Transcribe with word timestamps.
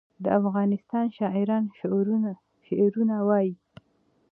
د 0.23 0.25
افغانستان 0.39 1.05
شاعران 1.17 1.63
شعرونه 2.65 3.15
وايي 3.27 3.53